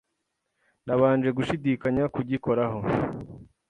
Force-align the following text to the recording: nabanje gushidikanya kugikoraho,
nabanje 0.85 1.29
gushidikanya 1.37 2.03
kugikoraho, 2.13 2.79